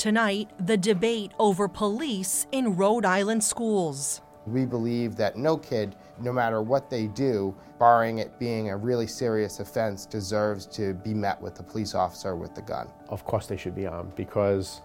[0.00, 4.22] Tonight, the debate over police in Rhode Island schools.
[4.46, 9.06] We believe that no kid, no matter what they do, barring it being a really
[9.06, 12.88] serious offense, deserves to be met with a police officer with the gun.
[13.10, 14.80] Of course, they should be armed because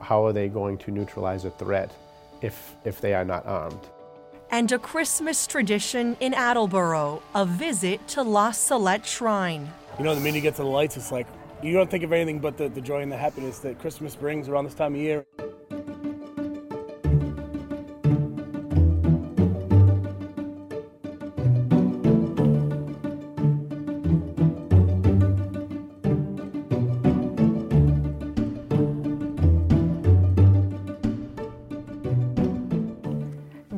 [0.00, 1.92] how are they going to neutralize a threat
[2.42, 3.86] if, if they are not armed?
[4.50, 9.72] And a Christmas tradition in Attleboro, a visit to La Salette Shrine.
[9.96, 11.28] You know, the minute you get to the lights, it's like
[11.62, 14.48] you don't think of anything but the, the joy and the happiness that Christmas brings
[14.48, 15.24] around this time of year.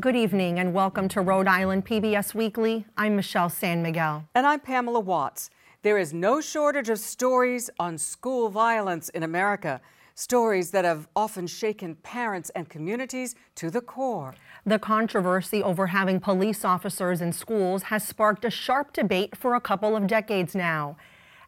[0.00, 2.86] Good evening and welcome to Rhode Island PBS Weekly.
[2.96, 4.24] I'm Michelle San Miguel.
[4.34, 5.50] And I'm Pamela Watts.
[5.82, 9.80] There is no shortage of stories on school violence in America,
[10.16, 14.34] stories that have often shaken parents and communities to the core.
[14.66, 19.60] The controversy over having police officers in schools has sparked a sharp debate for a
[19.60, 20.96] couple of decades now.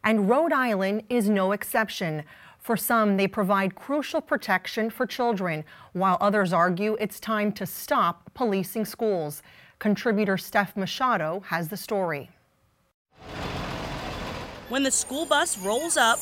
[0.04, 2.22] And Rhode Island is no exception.
[2.56, 8.32] For some, they provide crucial protection for children, while others argue it's time to stop
[8.34, 9.42] policing schools.
[9.80, 12.30] Contributor Steph Machado has the story.
[14.70, 16.20] When the school bus rolls up,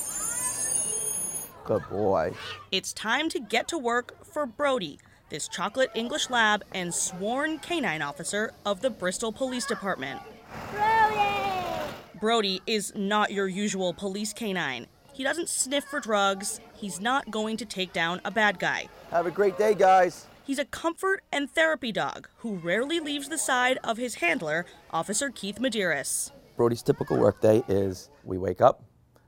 [1.65, 2.33] Good boy.
[2.73, 8.01] it's time to get to work for Brody, this chocolate English lab and sworn canine
[8.01, 10.23] officer of the Bristol Police Department.
[10.73, 11.93] Brody!
[12.19, 14.87] Brody is not your usual police canine.
[15.13, 16.59] He doesn't sniff for drugs.
[16.75, 18.89] He's not going to take down a bad guy.
[19.11, 20.27] Have a great day, guys.
[20.43, 25.29] He's a comfort and therapy dog who rarely leaves the side of his handler, Officer
[25.29, 26.31] Keith Medeiros.
[26.59, 28.83] Brody's typical workday is we wake up,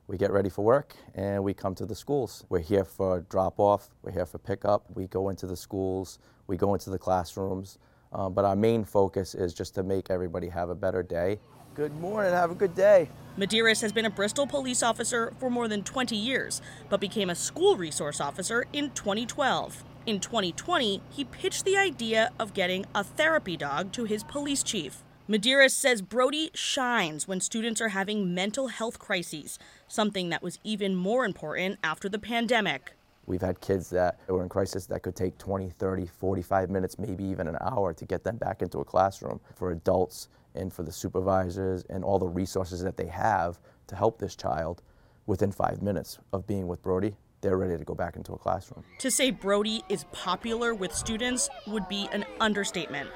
[0.09, 2.45] we get ready for work, and we come to the schools.
[2.49, 4.85] We're here for drop off, we're here for pickup.
[4.97, 7.79] We go into the schools, we go into the classrooms.
[8.13, 11.39] Uh, but our main focus is just to make everybody have a better day.
[11.77, 13.09] Good morning, have a good day.
[13.39, 17.37] Medeiros has been a Bristol police officer for more than 20 years, but became a
[17.37, 19.85] school resource officer in 2012.
[20.05, 25.05] In 2020, he pitched the idea of getting a therapy dog to his police chief.
[25.31, 30.97] Medeiros says Brody shines when students are having mental health crises, something that was even
[30.97, 32.95] more important after the pandemic.
[33.27, 37.23] We've had kids that were in crisis that could take 20, 30, 45 minutes, maybe
[37.23, 39.39] even an hour to get them back into a classroom.
[39.55, 44.19] For adults and for the supervisors and all the resources that they have to help
[44.19, 44.83] this child,
[45.27, 48.83] within five minutes of being with Brody, they're ready to go back into a classroom.
[48.99, 53.11] To say Brody is popular with students would be an understatement.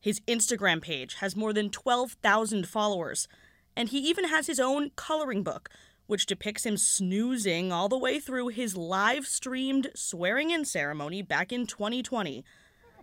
[0.00, 3.28] His Instagram page has more than 12,000 followers,
[3.76, 5.68] and he even has his own coloring book,
[6.06, 11.52] which depicts him snoozing all the way through his live streamed swearing in ceremony back
[11.52, 12.42] in 2020.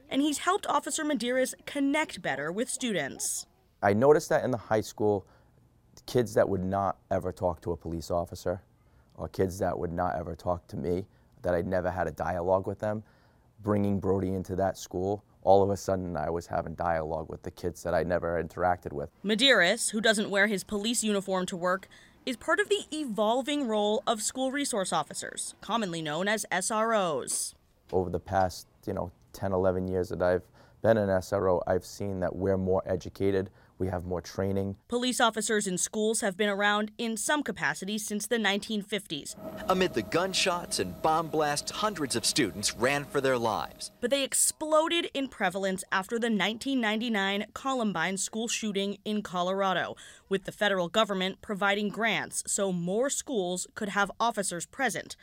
[0.10, 3.46] And he's helped Officer Medeiros connect better with students.
[3.84, 5.28] I noticed that in the high school,
[6.08, 8.64] kids that would not ever talk to a police officer,
[9.16, 11.06] or kids that would not ever talk to me,
[11.44, 13.04] that I'd never had a dialogue with them,
[13.68, 17.52] bringing Brody into that school, all of a sudden I was having dialogue with the
[17.52, 19.10] kids that I never interacted with.
[19.26, 21.90] Medeiros, who doesn't wear his police uniform to work,
[22.26, 27.56] is part of the evolving role of school resource officers, commonly known as SROs.
[27.92, 30.44] Over the past, you know, 10, 11 years that I've
[30.82, 34.76] been an SRO, I've seen that we're more educated, we have more training.
[34.88, 39.36] Police officers in schools have been around in some capacity since the 1950s,
[39.70, 43.92] Amid the gunshots and bomb blasts, hundreds of students ran for their lives.
[44.02, 49.96] but they exploded in prevalence after the 1999 Columbine school shooting in Colorado,
[50.30, 55.16] with the federal government providing grants so more schools could have officers present.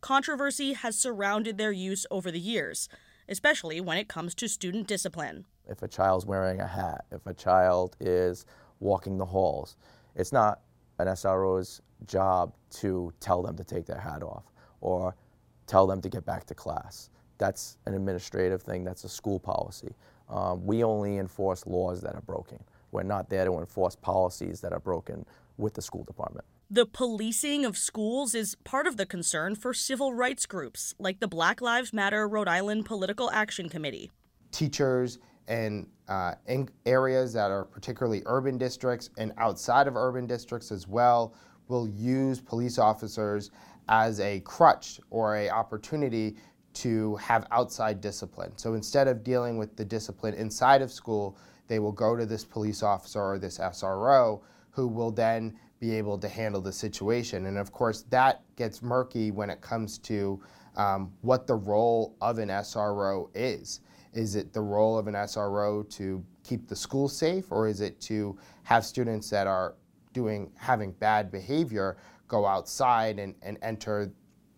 [0.00, 2.88] Controversy has surrounded their use over the years,
[3.28, 5.44] especially when it comes to student discipline.
[5.68, 8.46] If a child's wearing a hat, if a child is
[8.80, 9.76] walking the halls,
[10.16, 10.60] it's not
[10.98, 14.44] an SRO's job to tell them to take their hat off
[14.80, 15.14] or
[15.66, 17.10] tell them to get back to class.
[17.38, 19.94] That's an administrative thing, that's a school policy.
[20.28, 22.58] Um, we only enforce laws that are broken.
[22.90, 25.24] We're not there to enforce policies that are broken
[25.56, 26.44] with the school department.
[26.70, 31.28] The policing of schools is part of the concern for civil rights groups like the
[31.28, 34.10] Black Lives Matter Rhode Island Political Action Committee.
[34.52, 35.18] Teachers
[35.48, 36.34] in, uh,
[36.86, 41.34] areas that are particularly urban districts and outside of urban districts as well
[41.68, 43.50] will use police officers
[43.88, 46.36] as a crutch or a opportunity
[46.74, 48.52] to have outside discipline.
[48.56, 51.36] So instead of dealing with the discipline inside of school,
[51.68, 56.18] they will go to this police officer or this SRO who will then be able
[56.18, 57.46] to handle the situation.
[57.46, 60.40] And of course, that gets murky when it comes to
[60.76, 63.80] um, what the role of an SRO is.
[64.12, 68.00] Is it the role of an SRO to keep the school safe, or is it
[68.02, 69.74] to have students that are
[70.12, 71.96] doing having bad behavior
[72.28, 74.12] go outside and, and enter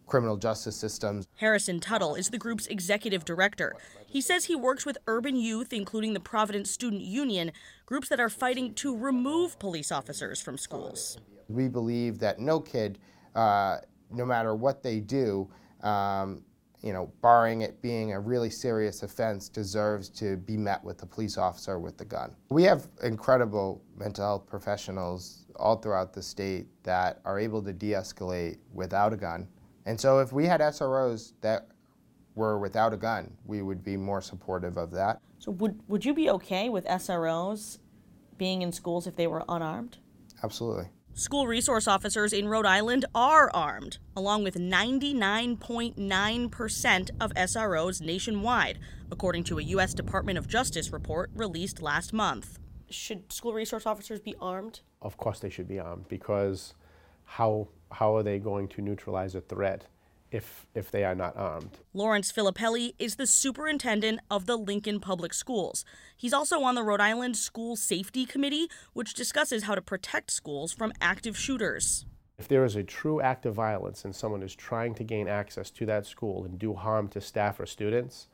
[0.06, 1.27] criminal justice systems.
[1.37, 3.75] Harrison Tuttle is the group's executive director.
[4.06, 7.53] He says he works with urban youth, including the Providence Student Union,
[7.87, 11.19] groups that are fighting to remove police officers from schools.
[11.49, 12.99] We believe that no kid,
[13.35, 13.79] uh,
[14.11, 15.50] no matter what they do,
[15.83, 16.43] um,
[16.85, 21.07] you know, barring it being a really serious offense, deserves to be met with a
[21.07, 22.37] police officer with the gun.
[22.51, 27.93] We have incredible mental health professionals all throughout the state that are able to de
[27.93, 29.49] escalate without a gun.
[29.87, 31.69] And so if we had SROs that
[32.35, 35.21] were without a gun, we would be more supportive of that.
[35.39, 37.79] So, would, would you be okay with SROs
[38.37, 39.99] being in schools if they were unarmed?
[40.43, 40.89] Absolutely.
[41.16, 48.81] School resource officers in Rhode Island are armed, along with 99.9% of SROs nationwide,
[49.12, 49.94] according to a U.S.
[49.94, 52.58] Department of Justice report released last month.
[52.90, 54.81] Should school resource officers be armed?
[55.00, 56.75] Of course, they should be armed because
[57.22, 59.87] how, how are they going to neutralize a threat
[60.35, 61.79] if, if they are not armed.
[61.93, 65.85] Lawrence Filippelli is the superintendent of the Lincoln Public Schools.
[66.17, 70.73] He's also on the Rhode Island School Safety Committee, which discusses how to protect schools
[70.73, 72.05] from active shooters.
[72.37, 75.71] If there is a true act of violence and someone is trying to gain access
[75.71, 78.27] to that school and do harm to staff or students,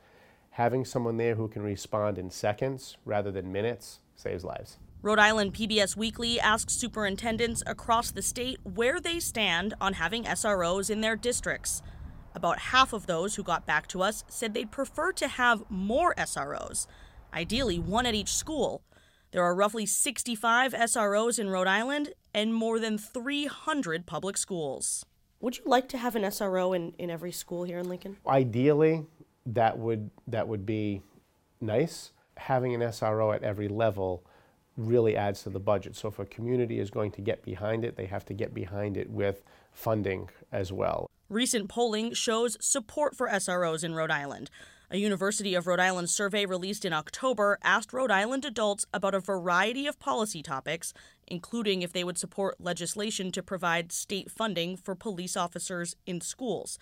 [0.49, 4.79] having someone there who can respond in seconds rather than minutes saves lives.
[5.03, 10.91] Rhode Island PBS Weekly asked superintendents across the state where they stand on having SROs
[10.91, 11.81] in their districts.
[12.35, 16.13] About half of those who got back to us said they'd prefer to have more
[16.19, 16.85] SROs,
[17.33, 18.83] ideally one at each school.
[19.31, 25.03] There are roughly 65 SROs in Rhode Island and more than 300 public schools.
[25.39, 28.17] Would you like to have an SRO in, in every school here in Lincoln?
[28.27, 29.07] Ideally,
[29.47, 31.01] that would that would be
[31.59, 32.11] nice.
[32.37, 34.23] Having an SRO at every level
[34.77, 35.95] really adds to the budget.
[35.95, 38.97] So if a community is going to get behind it, they have to get behind
[38.97, 41.09] it with funding as well.
[41.29, 44.49] Recent polling shows support for SROs in Rhode Island.
[44.89, 49.21] A University of Rhode Island survey released in October asked Rhode Island adults about a
[49.21, 50.93] variety of policy topics,
[51.27, 56.77] including if they would support legislation to provide state funding for police officers in schools.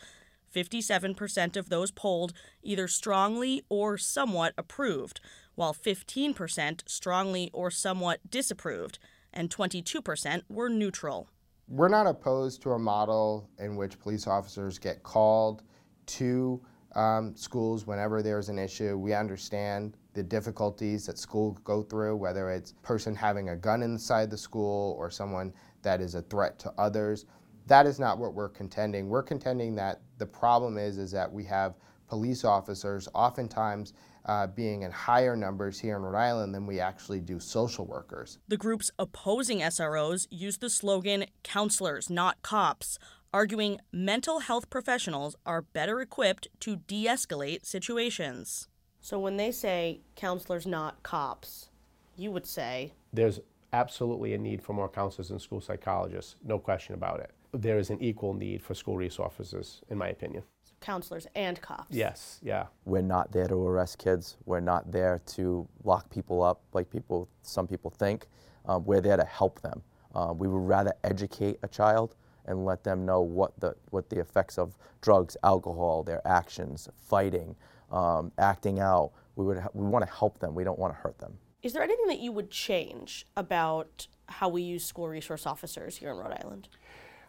[0.51, 2.33] 57% of those polled
[2.63, 5.21] either strongly or somewhat approved,
[5.59, 8.97] while 15% strongly or somewhat disapproved,
[9.33, 11.29] and 22% were neutral.
[11.67, 15.63] We're not opposed to a model in which police officers get called
[16.05, 16.61] to
[16.95, 18.97] um, schools whenever there's an issue.
[18.97, 23.83] We understand the difficulties that schools go through, whether it's a person having a gun
[23.83, 27.25] inside the school or someone that is a threat to others.
[27.67, 29.09] That is not what we're contending.
[29.09, 31.75] We're contending that the problem is is that we have
[32.07, 33.93] police officers oftentimes
[34.29, 38.37] uh, being in higher numbers here in Rhode Island than we actually do social workers.
[38.47, 42.99] The groups opposing SROs use the slogan counselors, not cops,
[43.33, 48.67] arguing mental health professionals are better equipped to de escalate situations.
[49.01, 51.69] So when they say counselors, not cops,
[52.15, 53.39] you would say there's
[53.73, 57.31] absolutely a need for more counselors and school psychologists, no question about it.
[57.51, 60.43] There is an equal need for school resource officers, in my opinion
[60.81, 61.95] counselors and cops.
[61.95, 62.67] Yes, yeah.
[62.85, 64.37] We're not there to arrest kids.
[64.45, 68.27] We're not there to lock people up like people, some people think.
[68.65, 69.81] Um, we're there to help them.
[70.13, 74.19] Uh, we would rather educate a child and let them know what the, what the
[74.19, 77.55] effects of drugs, alcohol, their actions, fighting,
[77.91, 79.11] um, acting out.
[79.35, 80.55] We, would we want to help them.
[80.55, 81.37] We don't want to hurt them.
[81.61, 86.11] Is there anything that you would change about how we use school resource officers here
[86.11, 86.69] in Rhode Island?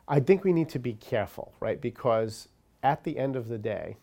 [0.06, 1.80] I think we need to be careful, right?
[1.80, 2.48] Because
[2.82, 3.96] at the end of the day,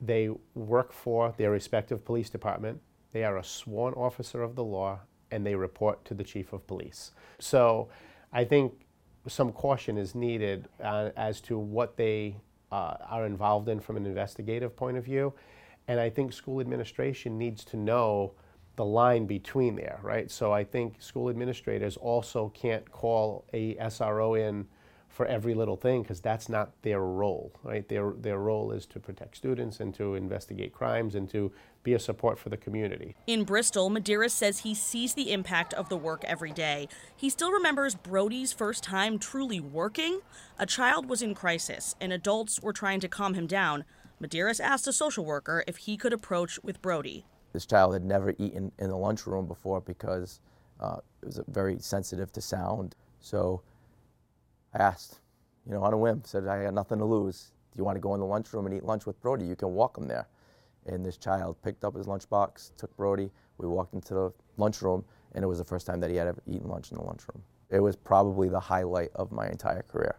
[0.00, 2.80] they work for their respective police department.
[3.12, 5.00] They are a sworn officer of the law
[5.30, 7.12] and they report to the chief of police.
[7.38, 7.88] So
[8.32, 8.72] I think
[9.26, 12.36] some caution is needed uh, as to what they
[12.70, 15.34] uh, are involved in from an investigative point of view.
[15.88, 18.34] And I think school administration needs to know
[18.76, 20.30] the line between there, right?
[20.30, 24.66] So I think school administrators also can't call a SRO in
[25.08, 27.88] for every little thing because that's not their role, right?
[27.88, 31.50] Their, their role is to protect students and to investigate crimes and to
[31.82, 33.16] be a support for the community.
[33.26, 36.88] In Bristol, Medeiros says he sees the impact of the work every day.
[37.16, 40.20] He still remembers Brody's first time truly working.
[40.58, 43.84] A child was in crisis and adults were trying to calm him down.
[44.22, 47.24] Medeiros asked a social worker if he could approach with Brody.
[47.52, 50.40] This child had never eaten in the lunchroom before because
[50.80, 52.94] uh, it was very sensitive to sound.
[53.20, 53.62] So
[54.74, 55.20] I asked,
[55.66, 57.52] you know, on a whim, said, I got nothing to lose.
[57.72, 59.44] Do you want to go in the lunchroom and eat lunch with Brody?
[59.44, 60.28] You can walk him there.
[60.86, 63.30] And this child picked up his lunchbox, took Brody.
[63.58, 66.42] We walked into the lunchroom, and it was the first time that he had ever
[66.46, 67.42] eaten lunch in the lunchroom.
[67.70, 70.16] It was probably the highlight of my entire career.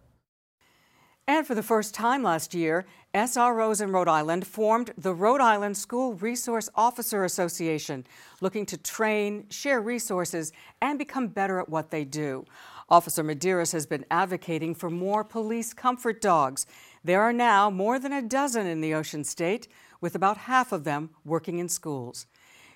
[1.26, 5.76] And for the first time last year, SROs in Rhode Island formed the Rhode Island
[5.76, 8.04] School Resource Officer Association,
[8.40, 10.52] looking to train, share resources,
[10.82, 12.44] and become better at what they do.
[12.90, 16.66] Officer Medeiros has been advocating for more police comfort dogs.
[17.04, 19.68] There are now more than a dozen in the Ocean State,
[20.00, 22.26] with about half of them working in schools.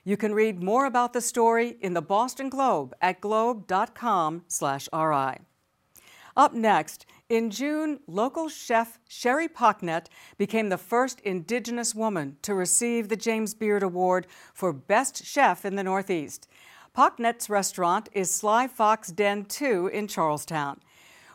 [0.05, 5.39] You can read more about the story in the Boston Globe at globe.com/ri.
[6.37, 13.09] Up next, in June, local chef Sherry Pocknett became the first Indigenous woman to receive
[13.09, 16.49] the James Beard Award for Best Chef in the Northeast.
[16.97, 20.79] Pocknett's restaurant is Sly Fox Den 2 in Charlestown.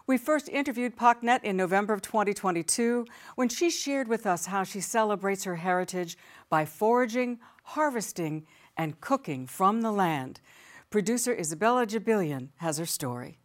[0.08, 4.80] We first interviewed Pocknett in November of 2022 when she shared with us how she
[4.80, 6.18] celebrates her heritage
[6.50, 8.46] by foraging, harvesting,
[8.78, 10.40] and cooking from the land.
[10.90, 13.38] Producer Isabella Jibilian has her story.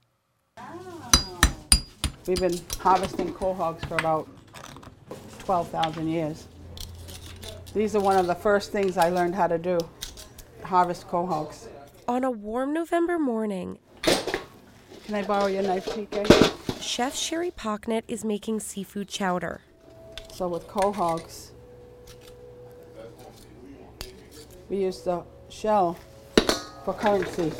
[2.28, 4.28] We've been harvesting quahogs for about
[5.40, 6.46] 12,000 years.
[7.74, 9.80] These are one of the first things I learned how to do,
[10.62, 11.66] harvest quahogs.
[12.06, 16.82] On a warm November morning, Can I borrow your knife, TK?
[16.82, 19.62] Chef Sherry Pocknett is making seafood chowder.
[20.32, 21.50] So with quahogs,
[24.68, 25.98] we used the shell
[26.84, 27.52] for currency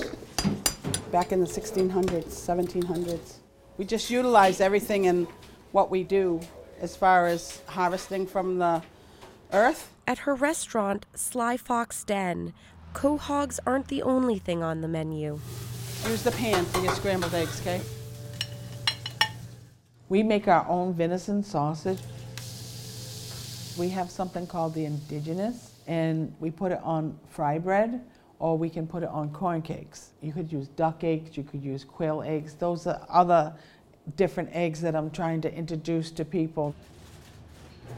[1.10, 3.36] back in the 1600s, 1700s.
[3.78, 5.26] We just utilize everything in
[5.72, 6.40] what we do
[6.80, 8.82] as far as harvesting from the
[9.52, 9.90] earth.
[10.06, 12.52] At her restaurant, Sly Fox Den,
[12.94, 15.38] quahogs aren't the only thing on the menu.
[16.04, 17.80] Here's the pan for your scrambled eggs, okay?
[20.08, 21.98] We make our own venison sausage.
[23.76, 28.00] We have something called the indigenous, and we put it on fry bread,
[28.38, 30.10] or we can put it on corn cakes.
[30.22, 32.54] You could use duck eggs, you could use quail eggs.
[32.54, 33.52] Those are other
[34.16, 36.74] different eggs that I'm trying to introduce to people.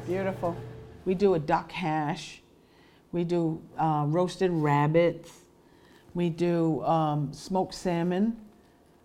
[0.07, 0.57] Beautiful.
[1.05, 2.41] We do a duck hash.
[3.13, 5.31] We do uh, roasted rabbits.
[6.15, 8.37] We do um, smoked salmon,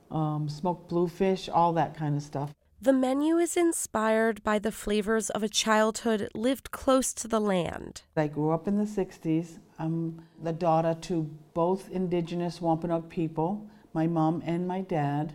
[0.09, 2.53] um, smoked bluefish, all that kind of stuff.
[2.83, 8.01] The menu is inspired by the flavors of a childhood lived close to the land.
[8.17, 9.59] I grew up in the 60s.
[9.77, 15.33] I'm the daughter to both indigenous Wampanoag people, my mom and my dad.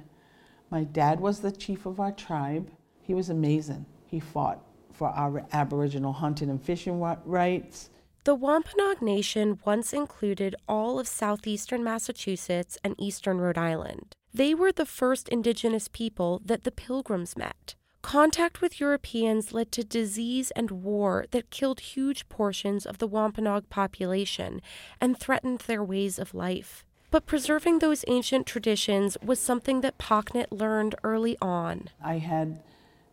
[0.71, 2.71] My dad was the chief of our tribe.
[3.01, 3.87] He was amazing.
[4.07, 7.91] He fought for our Aboriginal hunting and fishing rights.
[8.27, 14.17] The Wampanoag Nation once included all of southeastern Massachusetts and eastern Rhode Island.
[14.35, 17.77] They were the first indigenous people that the Pilgrims met.
[18.03, 23.71] Contact with Europeans led to disease and war that killed huge portions of the Wampanoag
[23.71, 24.61] population
[25.01, 26.85] and threatened their ways of life.
[27.13, 31.91] But preserving those ancient traditions was something that Pocknett learned early on.
[32.03, 32.61] I had,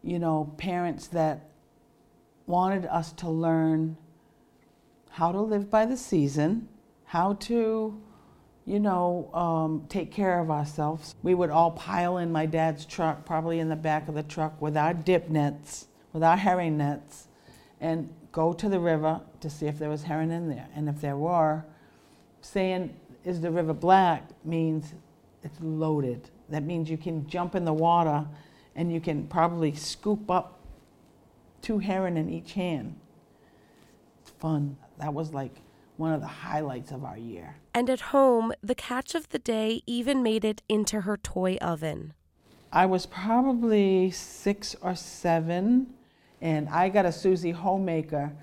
[0.02, 1.52] you know, parents that
[2.48, 3.98] wanted us to learn
[5.14, 6.68] how to live by the season,
[7.06, 8.02] how to,
[8.66, 11.14] you know, um, take care of ourselves.
[11.22, 14.60] We would all pile in my dad's truck, probably in the back of the truck,
[14.60, 17.28] with our dip nets, with our herring nets,
[17.80, 20.68] and go to the river to see if there was herring in there.
[20.74, 21.64] And if there were,
[22.42, 24.96] saying, is the river black means
[25.44, 26.28] it's loaded.
[26.50, 28.26] That means you can jump in the water
[28.76, 30.60] and you can probably scoop up
[31.62, 32.96] two herring in each hand.
[34.24, 34.76] It's fun.
[35.00, 35.62] That was like
[35.98, 37.56] one of the highlights of our year.
[37.74, 42.14] And at home, the catch of the day even made it into her toy oven.
[42.72, 45.94] I was probably six or seven,
[46.42, 48.34] and I got a Suzy Homemaker,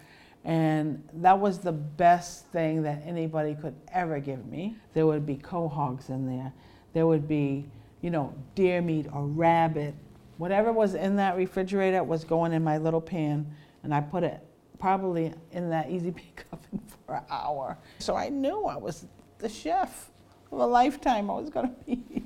[0.44, 4.76] and that was the best thing that anybody could ever give me.
[4.94, 6.52] There would be quahogs in there.
[6.92, 7.68] There would be,
[8.00, 9.94] you know, deer meat or rabbit.
[10.38, 13.52] Whatever was in that refrigerator was going in my little pan,
[13.82, 14.40] and I put it
[14.80, 17.78] probably in that easy bake oven for an hour.
[17.98, 19.06] So I knew I was
[19.38, 20.10] the chef
[20.50, 22.24] of a lifetime I was going to be.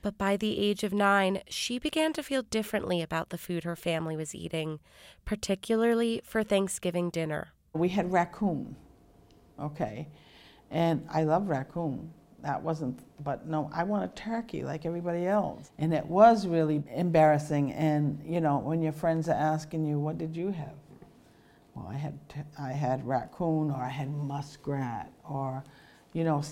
[0.00, 3.74] But by the age of nine, she began to feel differently about the food her
[3.74, 4.78] family was eating,
[5.24, 7.48] particularly for Thanksgiving dinner.
[7.74, 8.76] We had raccoon,
[9.60, 10.08] okay,
[10.70, 12.12] and I love raccoon.
[12.42, 15.72] That wasn't, but no, I want a turkey like everybody else.
[15.78, 17.72] And it was really embarrassing.
[17.72, 20.74] And, you know, when your friends are asking you, what did you have?
[21.78, 22.18] Well, I had,
[22.58, 25.62] I had raccoon or I had muskrat or,
[26.12, 26.42] you know,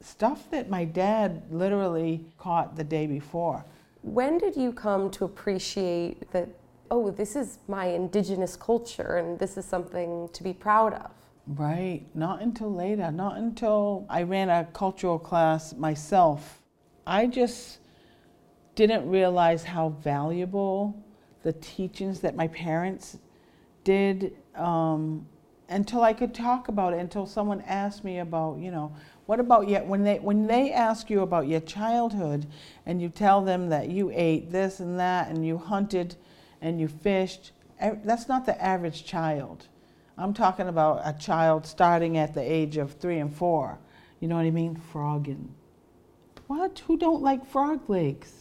[0.00, 3.64] stuff that my dad literally caught the day before.
[4.02, 6.48] When did you come to appreciate that,
[6.90, 11.10] oh, this is my indigenous culture and this is something to be proud of?
[11.46, 16.60] Right, not until later, not until I ran a cultural class myself.
[17.06, 17.78] I just
[18.74, 21.02] didn't realize how valuable
[21.42, 23.18] the teachings that my parents
[23.84, 25.26] did um,
[25.68, 28.94] until I could talk about it, until someone asked me about, you know,
[29.26, 32.46] what about yet when they when they ask you about your childhood
[32.86, 36.14] and you tell them that you ate this and that and you hunted
[36.60, 39.66] and you fished, that's not the average child.
[40.16, 43.78] I'm talking about a child starting at the age of three and four.
[44.20, 44.80] You know what I mean?
[44.92, 45.48] Frogging.
[46.46, 46.78] What?
[46.86, 48.32] Who don't like frog legs?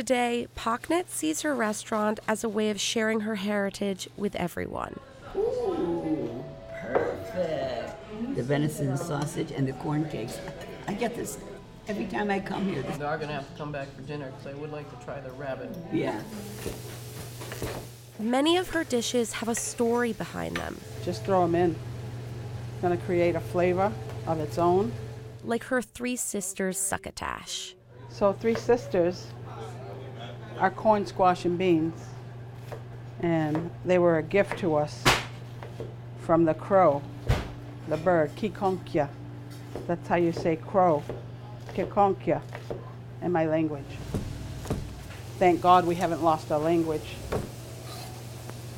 [0.00, 4.98] Today, Pocknett sees her restaurant as a way of sharing her heritage with everyone.
[5.36, 6.42] Ooh,
[6.80, 8.34] perfect.
[8.34, 10.40] The venison sausage and the corn cakes.
[10.88, 11.36] I get this
[11.86, 12.80] every time I come here.
[12.80, 15.04] They are going to have to come back for dinner because I would like to
[15.04, 15.68] try the rabbit.
[15.92, 16.18] Yeah.
[18.18, 20.80] Many of her dishes have a story behind them.
[21.04, 21.72] Just throw them in.
[21.72, 23.92] It's going to create a flavor
[24.26, 24.92] of its own.
[25.44, 27.74] Like her three sisters' succotash.
[28.08, 29.28] So, Three Sisters
[30.60, 31.98] are corn, squash, and beans.
[33.20, 35.02] And they were a gift to us
[36.20, 37.02] from the crow,
[37.88, 39.08] the bird, Kikonkia.
[39.86, 41.02] That's how you say crow,
[41.74, 42.42] Kikonkia,
[43.22, 43.84] in my language.
[45.38, 47.16] Thank God we haven't lost our language.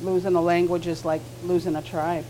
[0.01, 2.25] Losing a language is like losing a tribe.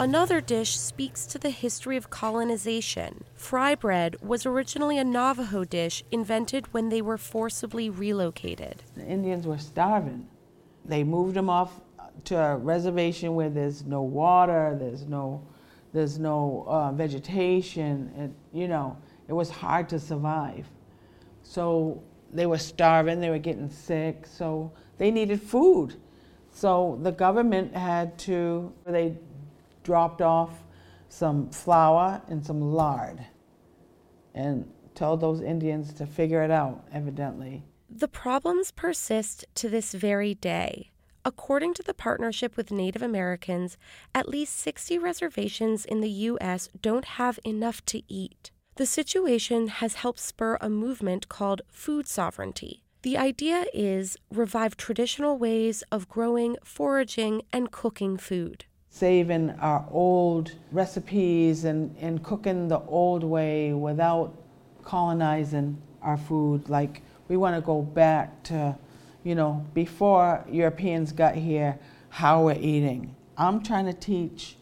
[0.00, 3.24] Another dish speaks to the history of colonization.
[3.34, 8.84] Fry bread was originally a Navajo dish invented when they were forcibly relocated.
[8.94, 10.28] The Indians were starving.
[10.84, 11.80] They moved them off
[12.26, 15.44] to a reservation where there's no water, there's no,
[15.92, 20.68] there's no uh, vegetation, and you know, it was hard to survive.
[21.42, 22.00] So
[22.32, 25.96] they were starving, they were getting sick, so they needed food.
[26.52, 29.16] So the government had to, they
[29.88, 30.50] dropped off
[31.08, 33.24] some flour and some lard
[34.34, 37.64] and told those Indians to figure it out, evidently.
[37.88, 40.90] The problems persist to this very day.
[41.24, 43.78] According to the Partnership with Native Americans,
[44.14, 46.68] at least 60 reservations in the U.S.
[46.82, 48.50] don't have enough to eat.
[48.76, 52.82] The situation has helped spur a movement called food sovereignty.
[53.00, 60.52] The idea is revive traditional ways of growing, foraging, and cooking food saving our old
[60.72, 64.34] recipes and, and cooking the old way without
[64.82, 66.68] colonizing our food.
[66.68, 68.76] Like we want to go back to,
[69.24, 73.14] you know, before Europeans got here, how we're eating.
[73.36, 74.56] I'm trying to teach,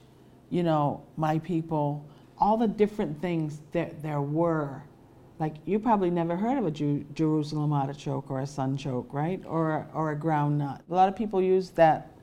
[0.51, 2.05] you know, my people
[2.39, 4.83] all the different things that there were.
[5.39, 9.43] Like you probably never heard of a Jerusalem artichoke or a sunchoke, right?
[9.47, 10.83] Or, or a ground nut.
[10.91, 12.16] A lot of people use that,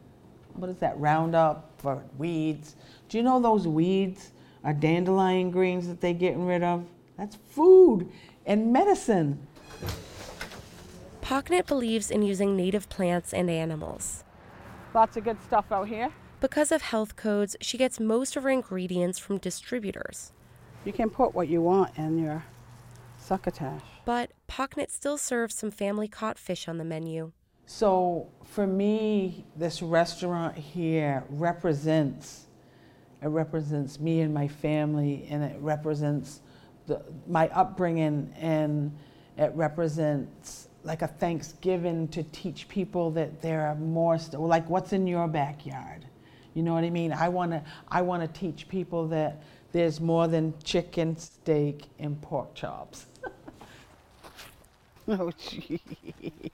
[0.55, 2.75] what is that, Roundup for weeds.
[3.09, 4.31] Do you know those weeds
[4.63, 6.85] are dandelion greens that they're getting rid of?
[7.17, 8.09] That's food
[8.45, 9.47] and medicine.
[11.21, 14.23] Pocknett believes in using native plants and animals.
[14.93, 16.11] Lots of good stuff out here.
[16.39, 20.33] Because of health codes, she gets most of her ingredients from distributors.
[20.83, 22.43] You can put what you want in your
[23.17, 23.81] succotash.
[24.03, 27.31] But Pocknett still serves some family caught fish on the menu.
[27.65, 32.43] So for me, this restaurant here represents
[33.23, 36.41] it represents me and my family, and it represents
[36.88, 38.91] the, my upbringing, and
[39.38, 44.91] it represents like a Thanksgiving to teach people that there are more st- like what's
[44.91, 46.06] in your backyard.
[46.54, 47.13] You know what I mean?
[47.13, 52.21] I want to I want to teach people that there's more than chicken, steak, and
[52.21, 53.06] pork chops.
[55.07, 55.81] Oh, gee.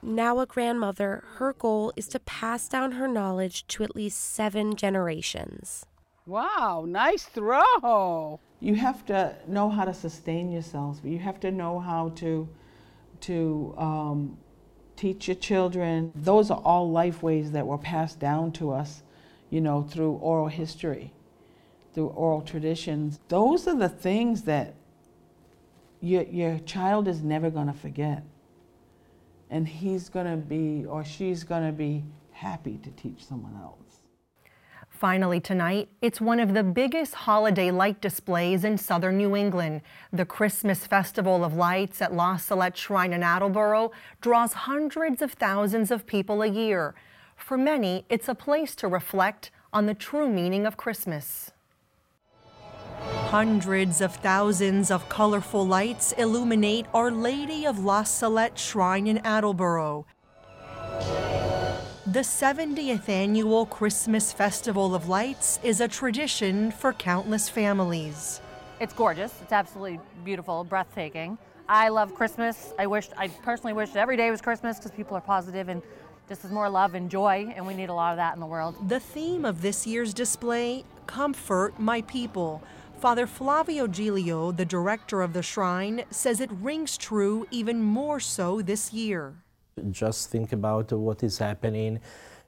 [0.01, 4.75] Now a grandmother, her goal is to pass down her knowledge to at least seven
[4.75, 5.85] generations.
[6.25, 8.39] Wow, nice throw.
[8.59, 11.01] You have to know how to sustain yourselves.
[11.03, 12.49] You have to know how to
[13.21, 14.37] to um,
[14.95, 16.11] teach your children.
[16.15, 19.03] Those are all life ways that were passed down to us,
[19.49, 21.13] you know, through oral history,
[21.93, 23.19] through oral traditions.
[23.27, 24.75] Those are the things that
[26.01, 28.23] your, your child is never going to forget
[29.49, 34.01] and he's going to be or she's going to be happy to teach someone else.
[34.89, 39.81] Finally, tonight, it's one of the biggest holiday light displays in southern New England.
[40.11, 45.89] The Christmas Festival of Lights at La Salette Shrine in Attleboro draws hundreds of thousands
[45.89, 46.95] of people a year.
[47.37, 51.51] For many, it's a place to reflect on the true meaning of Christmas.
[53.29, 60.07] Hundreds of thousands of colorful lights illuminate Our Lady of La Salette Shrine in Attleboro.
[62.07, 68.41] The 70th annual Christmas Festival of Lights is a tradition for countless families.
[68.79, 69.31] It's gorgeous.
[69.43, 71.37] It's absolutely beautiful, breathtaking.
[71.67, 72.73] I love Christmas.
[72.79, 75.83] I wish I personally wish every day was Christmas because people are positive and
[76.27, 78.47] just is more love and joy, and we need a lot of that in the
[78.47, 78.89] world.
[78.89, 82.63] The theme of this year's display, Comfort My People.
[82.99, 88.61] Father Flavio Gillio, the director of the shrine, says it rings true even more so
[88.61, 89.35] this year.
[89.89, 92.01] Just think about what is happening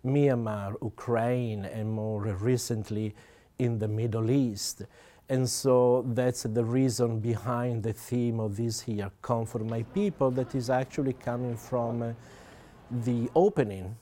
[0.05, 3.15] Myanmar, Ukraine, and more recently
[3.59, 4.81] in the Middle East.
[5.29, 10.53] And so that's the reason behind the theme of this year, Comfort My People, that
[10.53, 12.11] is actually coming from uh,
[13.05, 13.95] the opening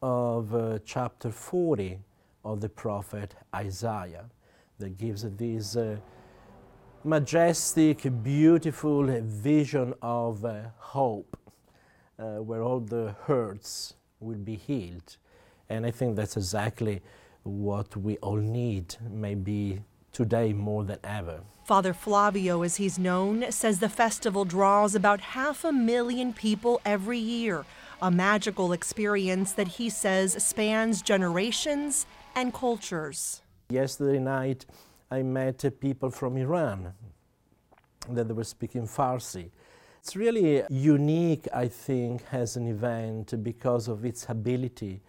[0.00, 1.98] of uh, chapter 40
[2.44, 4.26] of the prophet Isaiah
[4.78, 5.96] that gives this uh,
[7.04, 11.36] majestic, beautiful vision of uh, hope
[12.18, 15.16] uh, where all the hurts will be healed.
[15.68, 17.02] And I think that's exactly
[17.42, 21.40] what we all need, maybe today more than ever.
[21.64, 27.18] Father Flavio, as he's known, says the festival draws about half a million people every
[27.18, 27.64] year,
[28.00, 33.42] a magical experience that he says spans generations and cultures.
[33.68, 34.64] Yesterday night,
[35.10, 36.92] I met people from Iran
[38.08, 39.50] that were speaking Farsi.
[39.98, 45.02] It's really unique, I think, as an event because of its ability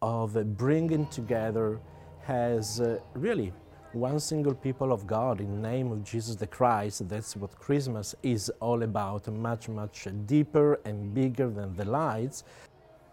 [0.00, 1.80] of bringing together
[2.22, 3.52] has uh, really
[3.92, 7.08] one single people of God in name of Jesus the Christ.
[7.08, 12.44] That's what Christmas is all about, much, much deeper and bigger than the lights.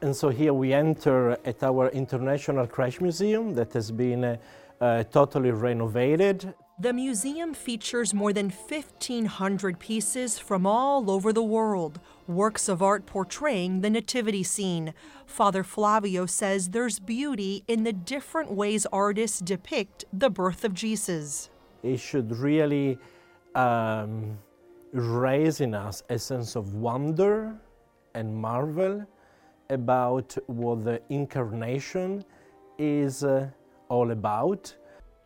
[0.03, 4.37] And so here we enter at our International Creche Museum that has been uh,
[4.83, 6.53] uh, totally renovated.
[6.77, 13.05] The museum features more than 1,500 pieces from all over the world, works of art
[13.05, 14.93] portraying the nativity scene.
[15.25, 21.49] Father Flavio says there's beauty in the different ways artists depict the birth of Jesus.
[21.81, 22.97] It should really
[23.55, 24.37] um,
[24.91, 27.55] raise in us a sense of wonder
[28.15, 29.05] and marvel
[29.69, 32.25] about what the incarnation
[32.77, 33.47] is uh,
[33.89, 34.75] all about.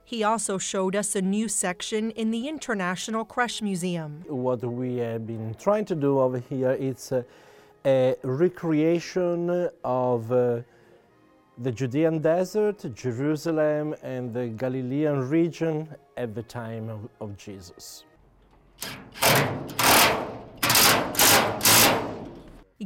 [0.04, 4.24] He also showed us a new section in the International Creche Museum.
[4.28, 7.26] What we have been trying to do over here is a,
[7.86, 10.62] a recreation of uh,
[11.58, 18.06] the Judean desert, Jerusalem, and the Galilean region at the time of, of Jesus.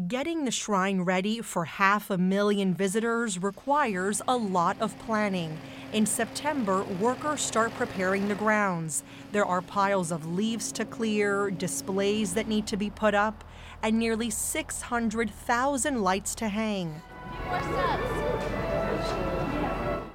[0.07, 5.57] Getting the shrine ready for half a million visitors requires a lot of planning.
[5.91, 9.03] In September, workers start preparing the grounds.
[9.33, 13.43] There are piles of leaves to clear, displays that need to be put up,
[13.83, 17.01] and nearly 600,000 lights to hang.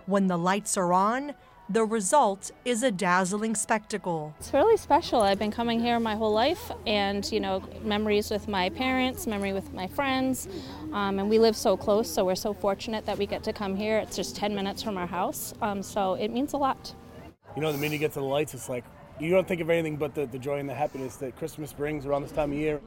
[0.07, 1.35] When the lights are on,
[1.69, 4.35] the result is a dazzling spectacle.
[4.39, 5.21] It's really special.
[5.23, 9.53] I've been coming here my whole life, and you know, memories with my parents, memory
[9.53, 10.49] with my friends,
[10.93, 12.09] um, and we live so close.
[12.09, 13.99] So we're so fortunate that we get to come here.
[13.99, 16.95] It's just 10 minutes from our house, um, so it means a lot.
[17.57, 18.85] You know, the minute you get to the lights, it's like
[19.19, 22.07] you don't think of anything but the, the joy and the happiness that Christmas brings
[22.07, 22.81] around this time of year.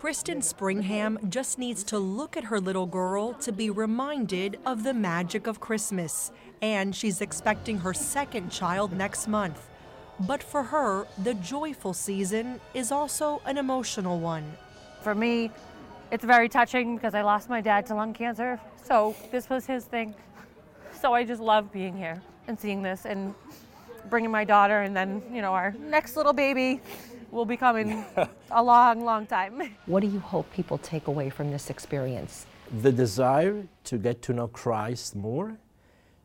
[0.00, 4.94] Kristen Springham just needs to look at her little girl to be reminded of the
[4.94, 6.32] magic of Christmas.
[6.62, 9.68] And she's expecting her second child next month.
[10.20, 14.50] But for her, the joyful season is also an emotional one.
[15.02, 15.50] For me,
[16.10, 18.58] it's very touching because I lost my dad to lung cancer.
[18.82, 20.14] So this was his thing.
[20.98, 23.34] So I just love being here and seeing this and
[24.08, 26.80] bringing my daughter and then, you know, our next little baby
[27.32, 28.04] will be coming
[28.50, 29.62] a long, long time.
[29.86, 32.46] What do you hope people take away from this experience?
[32.82, 35.58] The desire to get to know Christ more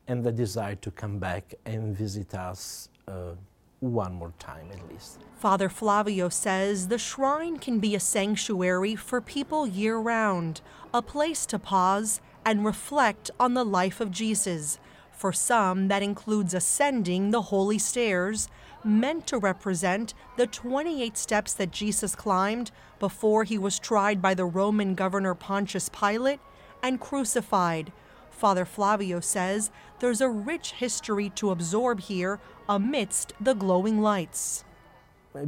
[0.08, 3.34] and the desire to come back and visit us uh,
[3.80, 5.22] one more time at least.
[5.38, 10.62] Father Flavio says the shrine can be a sanctuary for people year round,
[10.94, 14.80] a place to pause and reflect on the life of Jesus.
[15.12, 18.50] For some, that includes ascending the holy stairs,
[18.86, 24.46] meant to represent the 28 steps that Jesus climbed before he was tried by the
[24.46, 26.40] Roman governor Pontius Pilate
[26.84, 27.92] and crucified.
[28.30, 34.64] Father Flavio says there's a rich history to absorb here amidst the glowing lights.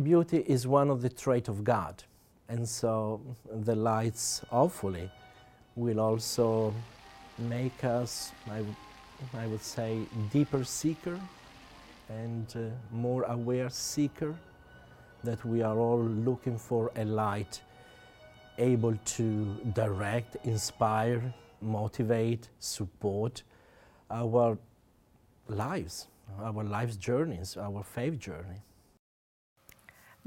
[0.03, 2.03] Beauty is one of the traits of God,
[2.49, 5.09] and so the lights, hopefully,
[5.75, 6.73] will also
[7.37, 8.63] make us, I,
[9.37, 9.99] I would say,
[10.31, 11.17] deeper seeker
[12.09, 14.35] and uh, more aware seeker,
[15.23, 17.61] that we are all looking for a light
[18.57, 23.43] able to direct, inspire, motivate, support
[24.09, 24.57] our
[25.47, 26.07] lives,
[26.39, 28.61] our life's journeys, our faith journey.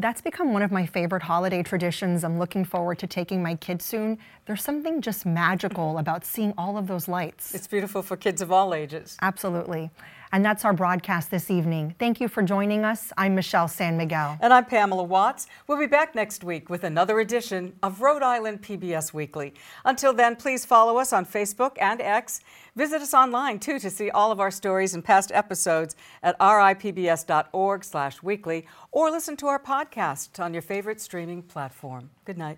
[0.00, 2.24] That's become one of my favorite holiday traditions.
[2.24, 4.16] I'm looking forward to taking my kids soon.
[4.46, 7.54] There's something just magical about seeing all of those lights.
[7.54, 9.18] It's beautiful for kids of all ages.
[9.20, 9.90] Absolutely.
[10.32, 11.96] And that's our broadcast this evening.
[11.98, 13.12] Thank you for joining us.
[13.18, 14.38] I'm Michelle San Miguel.
[14.40, 15.48] And I'm Pamela Watts.
[15.66, 19.52] We'll be back next week with another edition of Rhode Island PBS Weekly.
[19.84, 22.40] Until then, please follow us on Facebook and X.
[22.81, 28.66] Visit us online too to see all of our stories and past episodes at ripbs.org/weekly
[28.90, 32.09] or listen to our podcast on your favorite streaming platform.
[32.25, 32.57] Good night.